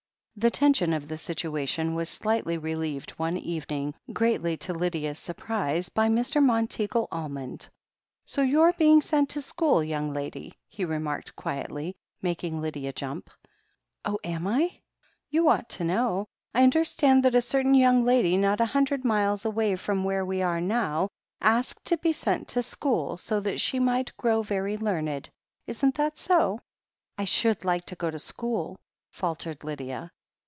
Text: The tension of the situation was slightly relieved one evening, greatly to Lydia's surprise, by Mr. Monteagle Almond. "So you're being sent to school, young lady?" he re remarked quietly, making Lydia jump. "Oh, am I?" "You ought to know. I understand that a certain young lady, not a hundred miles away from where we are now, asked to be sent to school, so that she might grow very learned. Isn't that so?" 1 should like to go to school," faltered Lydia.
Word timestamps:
The 0.37 0.49
tension 0.49 0.91
of 0.93 1.07
the 1.07 1.19
situation 1.19 1.93
was 1.93 2.09
slightly 2.09 2.57
relieved 2.57 3.11
one 3.11 3.37
evening, 3.37 3.93
greatly 4.11 4.57
to 4.57 4.73
Lydia's 4.73 5.19
surprise, 5.19 5.89
by 5.89 6.07
Mr. 6.09 6.41
Monteagle 6.43 7.07
Almond. 7.11 7.69
"So 8.25 8.41
you're 8.41 8.73
being 8.73 9.01
sent 9.01 9.29
to 9.31 9.41
school, 9.43 9.83
young 9.83 10.13
lady?" 10.13 10.55
he 10.67 10.83
re 10.83 10.95
remarked 10.95 11.35
quietly, 11.35 11.95
making 12.23 12.59
Lydia 12.59 12.91
jump. 12.91 13.29
"Oh, 14.03 14.17
am 14.23 14.47
I?" 14.47 14.79
"You 15.29 15.47
ought 15.47 15.69
to 15.71 15.83
know. 15.83 16.27
I 16.55 16.63
understand 16.63 17.21
that 17.23 17.35
a 17.35 17.41
certain 17.41 17.75
young 17.75 18.03
lady, 18.03 18.35
not 18.35 18.59
a 18.61 18.65
hundred 18.73 19.05
miles 19.05 19.45
away 19.45 19.75
from 19.75 20.03
where 20.03 20.25
we 20.25 20.41
are 20.41 20.61
now, 20.61 21.09
asked 21.39 21.85
to 21.85 21.97
be 21.97 22.13
sent 22.13 22.47
to 22.47 22.63
school, 22.63 23.15
so 23.15 23.39
that 23.41 23.61
she 23.61 23.79
might 23.79 24.15
grow 24.17 24.41
very 24.41 24.75
learned. 24.75 25.29
Isn't 25.67 25.93
that 25.95 26.17
so?" 26.17 26.61
1 27.17 27.27
should 27.27 27.63
like 27.63 27.85
to 27.87 27.95
go 27.95 28.09
to 28.09 28.17
school," 28.17 28.79
faltered 29.11 29.63
Lydia. 29.63 30.11